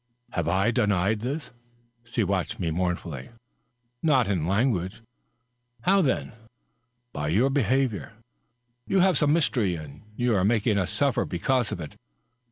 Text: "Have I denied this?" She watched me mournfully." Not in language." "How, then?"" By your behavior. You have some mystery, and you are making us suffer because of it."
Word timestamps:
"Have 0.31 0.47
I 0.47 0.71
denied 0.71 1.19
this?" 1.19 1.51
She 2.05 2.23
watched 2.23 2.59
me 2.59 2.71
mournfully." 2.71 3.29
Not 4.01 4.27
in 4.27 4.47
language." 4.47 5.03
"How, 5.81 6.01
then?"" 6.01 6.31
By 7.13 7.27
your 7.27 7.51
behavior. 7.51 8.13
You 8.87 9.01
have 9.01 9.19
some 9.19 9.31
mystery, 9.31 9.75
and 9.75 10.01
you 10.15 10.35
are 10.35 10.43
making 10.43 10.79
us 10.79 10.89
suffer 10.89 11.23
because 11.23 11.71
of 11.71 11.79
it." 11.79 11.97